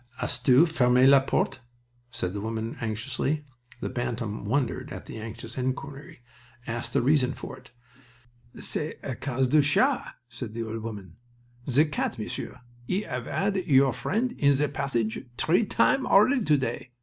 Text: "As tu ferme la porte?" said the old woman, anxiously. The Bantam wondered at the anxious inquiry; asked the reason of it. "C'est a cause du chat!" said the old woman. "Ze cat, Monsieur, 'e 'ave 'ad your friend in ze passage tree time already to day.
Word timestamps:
"As 0.19 0.39
tu 0.39 0.65
ferme 0.65 1.05
la 1.07 1.19
porte?" 1.19 1.59
said 2.09 2.33
the 2.33 2.39
old 2.39 2.45
woman, 2.45 2.75
anxiously. 2.81 3.45
The 3.81 3.89
Bantam 3.89 4.45
wondered 4.45 4.91
at 4.91 5.05
the 5.05 5.17
anxious 5.19 5.59
inquiry; 5.59 6.21
asked 6.65 6.93
the 6.93 7.03
reason 7.03 7.33
of 7.33 7.43
it. 7.55 7.69
"C'est 8.59 8.97
a 9.03 9.13
cause 9.15 9.47
du 9.47 9.61
chat!" 9.61 10.15
said 10.27 10.55
the 10.55 10.63
old 10.63 10.81
woman. 10.81 11.17
"Ze 11.69 11.85
cat, 11.85 12.17
Monsieur, 12.17 12.61
'e 12.89 13.05
'ave 13.05 13.29
'ad 13.29 13.57
your 13.67 13.93
friend 13.93 14.31
in 14.39 14.55
ze 14.55 14.65
passage 14.69 15.23
tree 15.37 15.65
time 15.67 16.07
already 16.07 16.43
to 16.45 16.57
day. 16.57 16.93